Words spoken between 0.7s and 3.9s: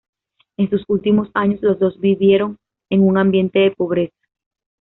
últimos años los dos vivieron en un ambiente de